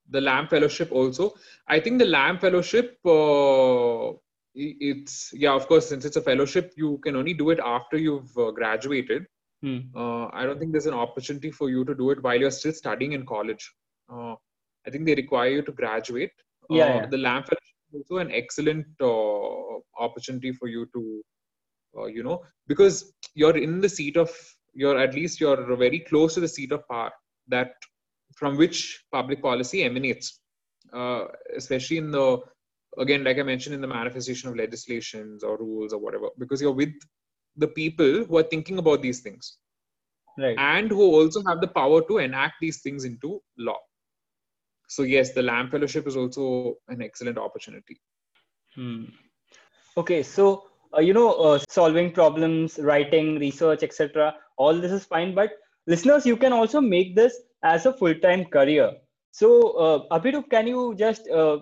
[0.09, 1.35] the LAMP Fellowship also.
[1.67, 4.13] I think the LAMP Fellowship, uh,
[4.55, 8.35] it's yeah, of course, since it's a fellowship, you can only do it after you've
[8.37, 9.27] uh, graduated.
[9.61, 9.79] Hmm.
[9.95, 12.73] Uh, I don't think there's an opportunity for you to do it while you're still
[12.73, 13.71] studying in college.
[14.11, 14.35] Uh,
[14.85, 16.31] I think they require you to graduate.
[16.69, 17.05] Yeah, yeah.
[17.05, 21.21] The LAMP Fellowship also an excellent uh, opportunity for you to,
[21.97, 24.29] uh, you know, because you're in the seat of,
[24.73, 27.11] you're at least you're very close to the seat of power
[27.47, 27.71] that
[28.35, 30.39] from which public policy emanates,
[30.93, 32.37] uh, especially in the,
[32.97, 36.71] again, like I mentioned, in the manifestation of legislations or rules or whatever, because you're
[36.71, 36.93] with
[37.55, 39.57] the people who are thinking about these things
[40.37, 40.55] Right.
[40.59, 43.79] and who also have the power to enact these things into law.
[44.87, 47.99] So yes, the LAMP Fellowship is also an excellent opportunity.
[48.75, 49.05] Hmm.
[49.97, 54.35] Okay, so uh, you know, uh, solving problems, writing, research, etc.
[54.57, 55.51] All this is fine, but
[55.85, 58.93] listeners, you can also make this as a full-time career.
[59.31, 61.59] So, uh, Abhirup, can you just uh,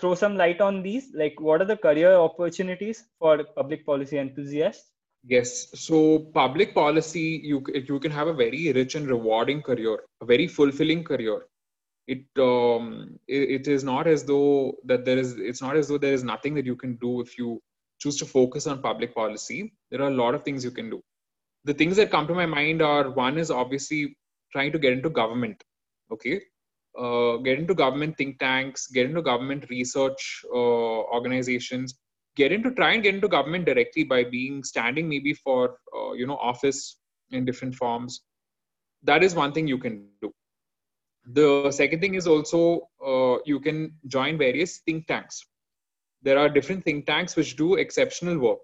[0.00, 1.08] throw some light on these?
[1.14, 4.90] Like, what are the career opportunities for public policy enthusiasts?
[5.24, 5.68] Yes.
[5.74, 10.46] So public policy, you you can have a very rich and rewarding career, a very
[10.46, 11.40] fulfilling career.
[12.06, 15.98] It um it, it is not as though that there is it's not as though
[15.98, 17.60] there is nothing that you can do if you
[17.98, 19.74] choose to focus on public policy.
[19.90, 21.02] There are a lot of things you can do.
[21.64, 24.16] The things that come to my mind are one is obviously
[24.52, 25.62] trying to get into government.
[26.12, 26.40] Okay.
[26.96, 31.94] Uh, get into government think tanks, get into government research uh, organizations,
[32.36, 36.26] get into try and get into government directly by being standing maybe for uh, you
[36.26, 36.98] know office
[37.30, 38.22] in different forms
[39.02, 40.32] that is one thing you can do
[41.32, 45.44] the second thing is also uh, you can join various think tanks
[46.22, 48.60] there are different think tanks which do exceptional work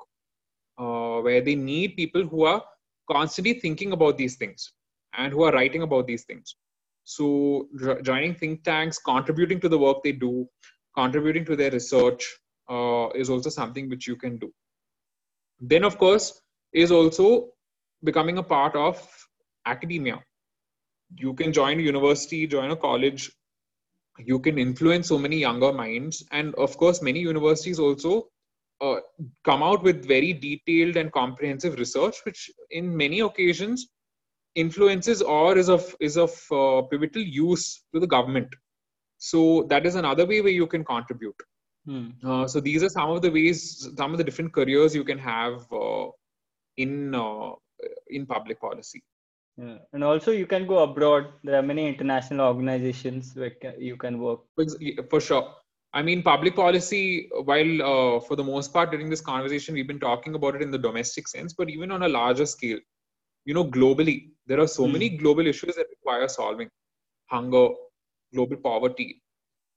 [0.78, 2.62] uh, where they need people who are
[3.10, 4.72] constantly thinking about these things
[5.14, 6.56] and who are writing about these things
[7.04, 7.68] so
[8.02, 10.48] joining think tanks contributing to the work they do
[10.94, 12.24] contributing to their research
[12.68, 14.52] uh, is also something which you can do.
[15.60, 16.40] Then, of course,
[16.72, 17.50] is also
[18.02, 18.96] becoming a part of
[19.66, 20.22] academia.
[21.16, 23.30] You can join a university, join a college.
[24.18, 28.28] You can influence so many younger minds, and of course, many universities also
[28.80, 28.96] uh,
[29.44, 33.88] come out with very detailed and comprehensive research, which in many occasions
[34.54, 38.48] influences or is of is of uh, pivotal use to the government.
[39.18, 41.36] So that is another way where you can contribute.
[41.86, 42.08] Hmm.
[42.24, 45.18] Uh, so these are some of the ways, some of the different careers you can
[45.18, 46.08] have uh,
[46.76, 47.52] in uh,
[48.08, 49.02] in public policy.
[49.58, 49.78] Yeah.
[49.92, 51.26] And also, you can go abroad.
[51.44, 54.40] There are many international organizations where you can work.
[55.10, 55.54] For sure.
[55.94, 57.28] I mean, public policy.
[57.44, 60.70] While uh, for the most part during this conversation we've been talking about it in
[60.70, 62.78] the domestic sense, but even on a larger scale,
[63.44, 64.92] you know, globally there are so Hmm.
[64.92, 66.70] many global issues that require solving:
[67.30, 67.68] hunger,
[68.34, 69.22] global poverty.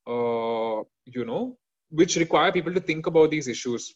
[0.08, 1.58] Uh, you know,
[1.90, 3.94] which require people to think about these issues.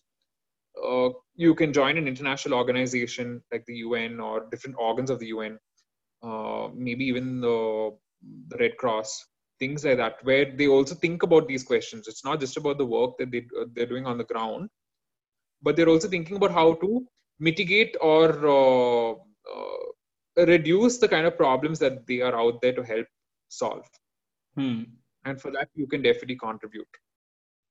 [0.83, 5.27] Uh, you can join an international organization like the UN or different organs of the
[5.27, 5.59] UN,
[6.75, 7.91] maybe even the,
[8.49, 9.25] the Red Cross,
[9.59, 12.07] things like that, where they also think about these questions.
[12.07, 14.69] It's not just about the work that they, uh, they're doing on the ground,
[15.61, 17.05] but they're also thinking about how to
[17.39, 22.83] mitigate or uh, uh, reduce the kind of problems that they are out there to
[22.83, 23.07] help
[23.49, 23.85] solve.
[24.55, 24.83] Hmm.
[25.25, 26.87] And for that, you can definitely contribute.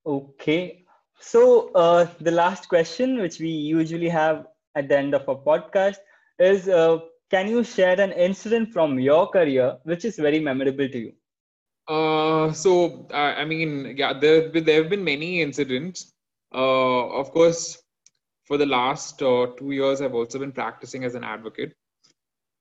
[0.07, 0.85] Okay.
[1.21, 5.97] So uh, the last question, which we usually have at the end of a podcast,
[6.39, 6.99] is uh,
[7.31, 11.13] can you share an incident from your career which is very memorable to you?
[11.87, 16.13] Uh, so uh, I mean, yeah, there there have been many incidents.
[16.55, 17.83] Uh, of course,
[18.45, 21.75] for the last uh, two years, I've also been practicing as an advocate.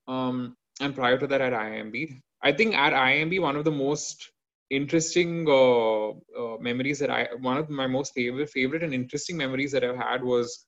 [0.08, 4.32] Um, and prior to that, at IIMB, I think at IIMB, one of the most
[4.70, 9.72] interesting uh, uh, memories that I, one of my most favorite, favorite and interesting memories
[9.72, 10.66] that I've had was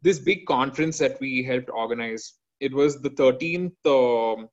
[0.00, 2.34] this big conference that we helped organize.
[2.62, 4.48] It was the 13th um,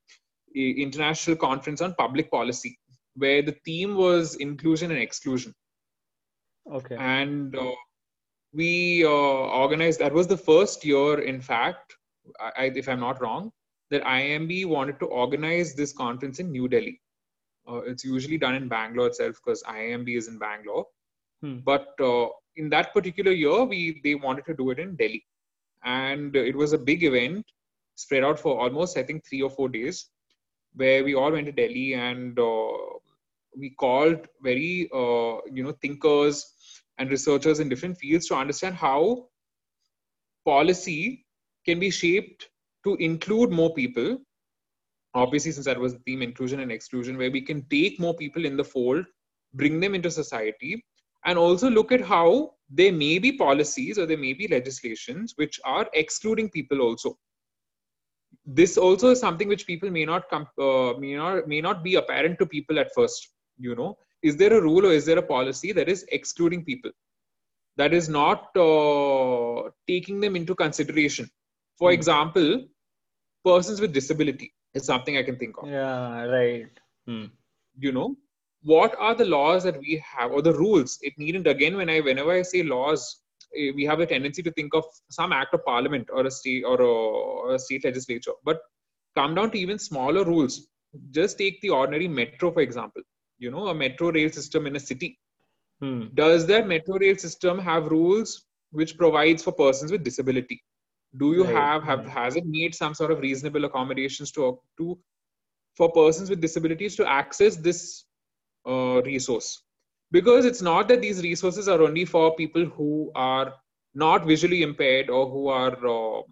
[0.54, 2.76] International Conference on Public Policy
[3.16, 5.54] where the theme was inclusion and exclusion.
[6.70, 6.96] Okay.
[6.98, 7.72] and uh,
[8.52, 11.96] we uh, organized that was the first year in fact
[12.38, 13.50] I, I, if i'm not wrong
[13.90, 17.00] that IIMB wanted to organize this conference in new delhi.
[17.68, 20.86] Uh, it's usually done in bangalore itself because IIMB is in bangalore.
[21.42, 21.58] Hmm.
[21.64, 25.24] but uh, in that particular year we they wanted to do it in delhi.
[25.82, 27.44] And it was a big event
[28.02, 30.08] spread out for almost i think three or four days
[30.74, 32.72] where we all went to delhi and uh,
[33.56, 36.46] we called very uh, you know thinkers
[36.98, 39.26] and researchers in different fields to understand how
[40.44, 41.24] policy
[41.66, 42.48] can be shaped
[42.84, 44.18] to include more people.
[45.14, 48.44] Obviously since that was the theme inclusion and exclusion where we can take more people
[48.44, 49.04] in the fold
[49.54, 50.84] bring them into society
[51.24, 55.58] and also look at how there may be policies or there may be legislations which
[55.64, 57.18] are excluding people also
[58.46, 61.94] this also is something which people may not come uh, may not may not be
[61.96, 63.28] apparent to people at first
[63.60, 63.96] you know.
[64.22, 66.90] Is there a rule or is there a policy that is excluding people?
[67.76, 71.30] That is not uh, taking them into consideration.
[71.78, 71.94] For mm.
[71.94, 72.66] example
[73.44, 75.68] persons with disability is something i can think of.
[75.68, 76.70] Yeah right.
[77.08, 77.30] Mm.
[77.78, 78.16] you know
[78.62, 80.98] what are the laws that we have or the rules?
[81.00, 83.22] It needn't again when i whenever i say laws
[83.52, 86.80] we have a tendency to think of some act of parliament or a state or
[86.80, 88.60] a, or a state legislature but
[89.16, 90.68] come down to even smaller rules
[91.10, 93.02] just take the ordinary metro for example
[93.38, 95.18] you know a metro rail system in a city
[95.80, 96.04] hmm.
[96.14, 100.62] does that metro rail system have rules which provides for persons with disability
[101.18, 101.54] do you right.
[101.54, 102.08] have have hmm.
[102.08, 104.98] has it made some sort of reasonable accommodations to to
[105.76, 108.04] for persons with disabilities to access this
[108.66, 109.62] uh, resource
[110.12, 113.54] because it's not that these resources are only for people who are
[113.94, 116.22] not visually impaired or who are uh,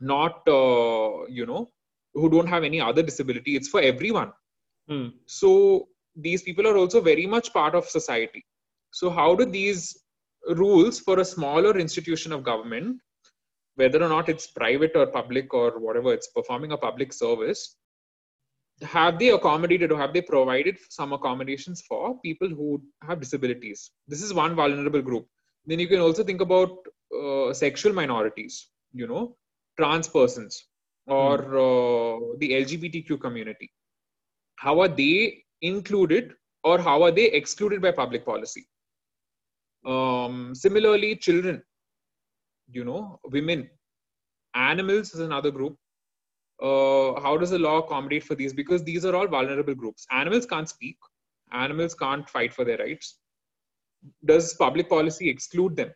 [0.00, 1.70] not uh, you know
[2.14, 3.56] who don't have any other disability.
[3.56, 4.32] It's for everyone.
[4.86, 5.06] Hmm.
[5.24, 8.44] so these people are also very much part of society.
[8.90, 10.04] So how do these
[10.48, 13.00] rules for a smaller institution of government
[13.76, 17.76] whether or not it's private or public or whatever it's performing a public service
[18.82, 23.90] have they accommodated or have they provided some accommodations for people who have disabilities?
[24.08, 25.26] This is one vulnerable group.
[25.66, 26.70] Then you can also think about
[27.14, 29.36] uh, sexual minorities you know
[29.78, 30.66] trans persons
[31.06, 31.54] or mm.
[31.64, 33.70] uh, the lgbtq community.
[34.56, 38.66] How are they included or how are they excluded by public policy?
[39.84, 41.62] Um, similarly children
[42.70, 43.68] you know women.
[44.54, 45.76] Animals is another group
[46.64, 48.54] uh, how does the law accommodate for these?
[48.54, 50.06] Because these are all vulnerable groups.
[50.10, 50.96] Animals can't speak.
[51.52, 53.18] Animals can't fight for their rights.
[54.24, 55.90] Does public policy exclude them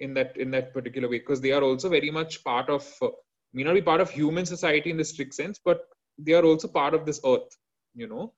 [0.00, 1.18] in that in that particular way?
[1.18, 3.08] Because they are also very much part of uh,
[3.52, 5.82] may not be part of human society in the strict sense, but
[6.18, 7.56] they are also part of this earth.
[7.94, 8.32] You know.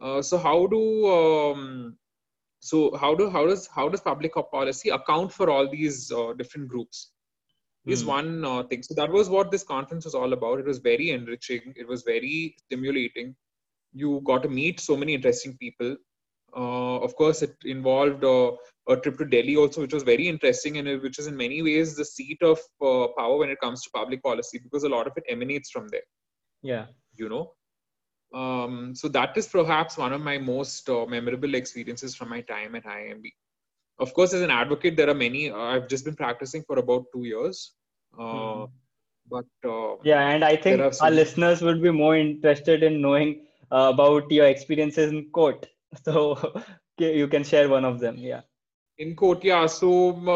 [0.00, 1.96] Uh, so how do um,
[2.60, 6.68] so how do how does how does public policy account for all these uh, different
[6.68, 7.10] groups?
[7.86, 8.06] Is mm.
[8.06, 8.82] one uh, thing.
[8.82, 10.60] So that was what this conference was all about.
[10.60, 11.72] It was very enriching.
[11.76, 13.34] It was very stimulating.
[13.92, 15.96] You got to meet so many interesting people.
[16.56, 18.52] Uh, of course, it involved uh,
[18.88, 21.96] a trip to Delhi also, which was very interesting and which is in many ways
[21.96, 25.12] the seat of uh, power when it comes to public policy because a lot of
[25.16, 26.02] it emanates from there.
[26.62, 26.86] Yeah.
[27.14, 27.52] You know.
[28.32, 32.76] Um, so that is perhaps one of my most uh, memorable experiences from my time
[32.76, 33.32] at IIMB
[34.00, 37.04] of course as an advocate there are many uh, i've just been practicing for about
[37.12, 37.72] two years.
[38.18, 38.70] Uh, mm.
[39.30, 41.06] but uh, yeah and i think some...
[41.06, 43.42] our listeners would be more interested in knowing
[43.72, 45.66] uh, about your experiences in court.
[46.04, 46.14] So
[46.98, 48.42] you can share one of them yeah.
[48.98, 49.90] In court yeah so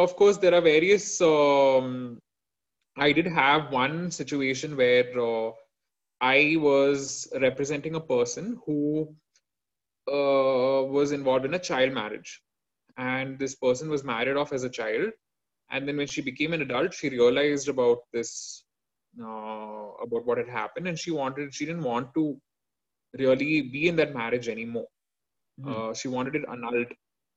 [0.05, 2.19] of course there are various um,
[2.97, 5.51] i did have one situation where uh,
[6.21, 8.81] i was representing a person who
[10.17, 12.33] uh, was involved in a child marriage
[12.97, 15.11] and this person was married off as a child.
[15.71, 18.65] And then when she became an adult she realized about this
[19.21, 20.89] uh, about what had happened.
[20.89, 22.37] And she wanted she didn't want to
[23.19, 24.87] really be in that marriage anymore.
[25.61, 25.91] Mm.
[25.91, 26.93] uh, she wanted it annulled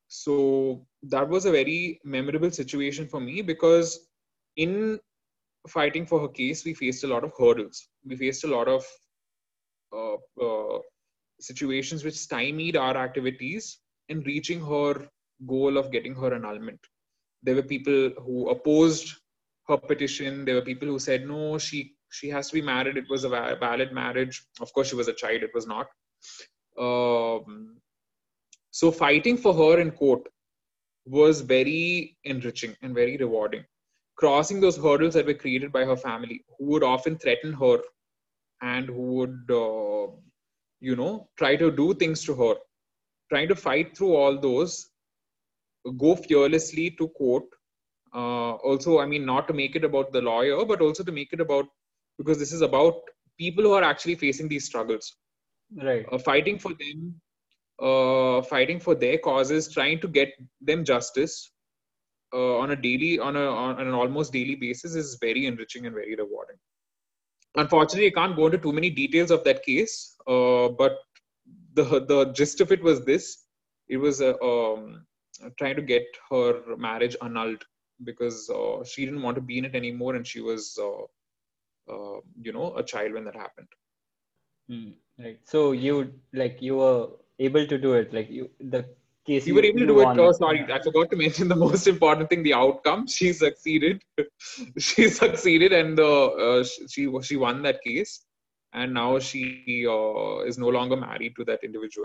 [0.07, 4.07] so that was a very memorable situation for me because
[4.55, 4.99] in
[5.67, 7.89] fighting for her case we faced a lot of hurdles.
[8.05, 8.85] We faced a lot of
[9.93, 10.79] uh, uh
[11.39, 13.79] situations which stymied our activities
[14.09, 15.07] in reaching her
[15.45, 16.79] goal of getting her annulment.
[17.43, 19.13] There were people who opposed
[19.67, 20.45] her petition.
[20.45, 22.97] There were people who said, no, she she has to be married.
[22.97, 24.43] It was a valid marriage.
[24.61, 25.43] Of course, she was a child.
[25.43, 25.87] It was not.
[26.79, 27.77] Um,
[28.71, 30.21] so fighting for her in court
[31.05, 33.63] was very enriching and very rewarding.
[34.15, 37.79] Crossing those hurdles that were created by her family, who would often threaten her
[38.61, 40.11] and who would, uh,
[40.79, 42.55] you know, try to do things to her.
[43.29, 44.89] Trying to fight through all those
[45.97, 47.43] go fearlessly to court.
[48.13, 51.33] Uh, also, I mean, not to make it about the lawyer, but also to make
[51.33, 51.65] it about
[52.17, 52.95] because this is about
[53.37, 55.15] people who are actually facing these struggles,
[55.75, 56.05] right?
[56.11, 57.13] Uh, fighting for them,
[57.79, 60.29] uh, fighting for their causes, trying to get
[60.61, 61.51] them justice
[62.33, 65.95] uh, on a daily, on a on an almost daily basis is very enriching and
[65.95, 66.57] very rewarding.
[67.55, 70.97] Unfortunately, I can't go into too many details of that case, uh, but
[71.73, 73.45] the the gist of it was this:
[73.87, 75.05] it was a um,
[75.57, 77.63] trying to get her marriage annulled
[78.03, 81.03] because uh, she didn't want to be in it anymore and she was uh,
[81.93, 83.67] uh, you know a child when that happened
[84.69, 85.39] Mm, right.
[85.43, 87.07] So you like you were
[87.39, 88.13] able to do it.
[88.13, 88.85] Like you the
[89.25, 89.47] case.
[89.47, 90.15] You were able to do won.
[90.19, 90.19] it.
[90.19, 93.07] Oh, sorry, I forgot to mention the most important thing: the outcome.
[93.17, 94.01] She succeeded.
[94.77, 96.11] she succeeded, and the
[96.47, 96.63] uh,
[96.93, 98.25] she she won that case,
[98.73, 102.03] and now she uh, is no longer married to that individual,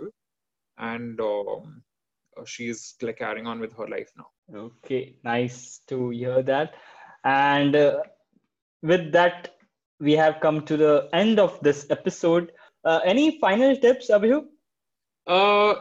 [0.79, 1.83] and um,
[2.45, 4.29] she's like carrying on with her life now.
[4.55, 6.75] Okay, nice to hear that.
[7.25, 8.03] And uh,
[8.83, 9.57] with that,
[10.01, 12.53] we have come to the end of this episode.
[12.85, 14.47] Uh, any final tips, Abhirup?
[15.27, 15.75] Uh,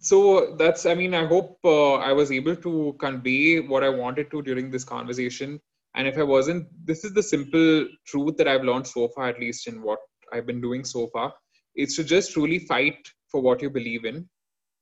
[0.00, 4.30] so that's, I mean, I hope uh, I was able to convey what I wanted
[4.32, 5.60] to during this conversation.
[5.94, 9.40] And if I wasn't, this is the simple truth that I've learned so far, at
[9.40, 9.98] least in what
[10.32, 11.32] I've been doing so far.
[11.74, 12.98] It's to just truly fight
[13.28, 14.28] for what you believe in,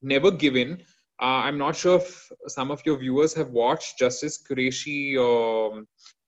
[0.03, 0.83] never give in.
[1.21, 5.87] Uh, I'm not sure if some of your viewers have watched Justice Qureshi um,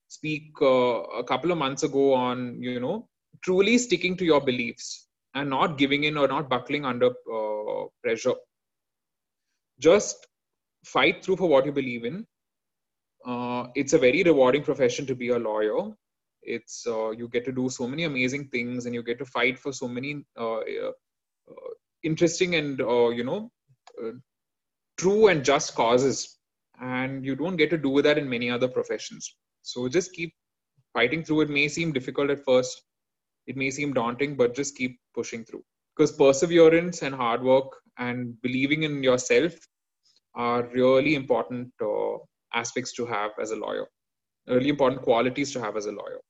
[0.09, 3.09] speak uh, a couple of months ago on, you know,
[3.45, 8.34] truly sticking to your beliefs and not giving in or not buckling under uh, pressure.
[9.78, 10.26] Just
[10.84, 12.26] fight through for what you believe in.
[13.24, 15.93] Uh, it's a very rewarding profession to be a lawyer.
[16.43, 19.59] It's uh, you get to do so many amazing things, and you get to fight
[19.59, 20.61] for so many uh,
[22.03, 23.51] interesting and you know
[25.01, 26.38] true and just causes.
[26.80, 29.34] And you don't get to do that in many other professions.
[29.62, 30.32] So just keep
[30.92, 31.42] fighting through.
[31.42, 32.82] It may seem difficult at first,
[33.46, 35.64] it may seem daunting, but just keep pushing through.
[35.96, 39.55] Because perseverance and hard work and believing in yourself
[40.34, 42.16] are really important uh,
[42.55, 43.86] aspects to have as a lawyer,
[44.46, 46.20] really important qualities to have as a lawyer.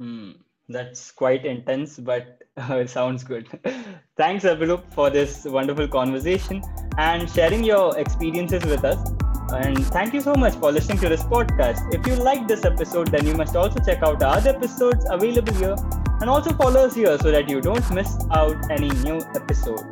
[0.00, 0.32] Hmm.
[0.68, 3.48] That's quite intense, but uh, it sounds good.
[4.16, 6.62] Thanks, Abhirup, for this wonderful conversation
[6.98, 9.10] and sharing your experiences with us.
[9.52, 11.94] And thank you so much for listening to this podcast.
[11.94, 15.52] If you liked this episode, then you must also check out our other episodes available
[15.54, 15.76] here
[16.20, 19.84] and also follow us here so that you don't miss out any new episode.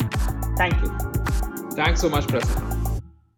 [0.57, 0.89] Thank you.
[1.73, 2.82] Thanks so much, Prasanna.